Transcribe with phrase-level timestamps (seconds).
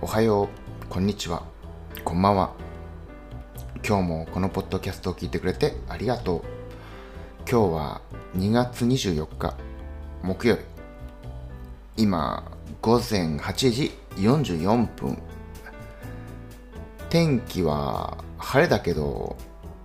[0.00, 1.42] おはよう、こんにちは、
[2.04, 2.52] こんばんは。
[3.84, 6.42] 今日もこのポッドキャストを聞いてくれてありがとう。
[7.50, 8.00] 今日は
[8.36, 9.56] 2月24日、
[10.22, 10.62] 木曜日。
[11.96, 12.48] 今、
[12.80, 15.18] 午前8時44分。
[17.10, 19.36] 天気は晴れだけど、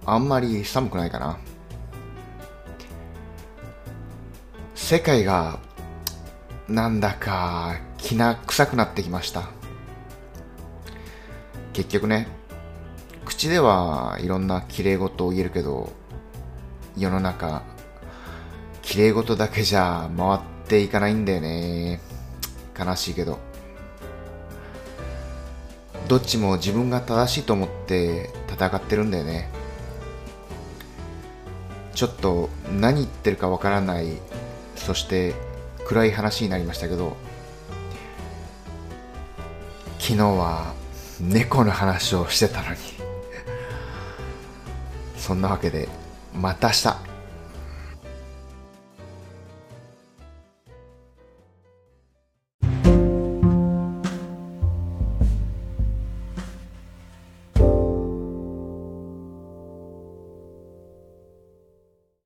[0.05, 1.39] あんまり寒くないかな。
[4.75, 5.59] 世界が
[6.69, 9.62] なんだかきな臭くなってきました
[11.73, 12.27] 結局ね
[13.25, 15.91] 口ではいろんな綺麗事を言えるけど
[16.95, 17.63] 世の中
[18.83, 21.99] 綺麗事だけじゃ回っていかないんだよね。
[22.77, 23.39] 悲しいけど。
[26.07, 29.49] どっちも自分が正しいと思って戦ってるんだよね。
[31.95, 32.49] ちょっと
[32.79, 34.17] 何言ってるかわからない
[34.75, 35.33] そして
[35.85, 37.15] 暗い話になりましたけど
[39.99, 40.73] 昨日は
[41.29, 42.77] 猫の話をしてたのに。
[45.17, 45.87] そんなわけで
[46.33, 47.12] また明日。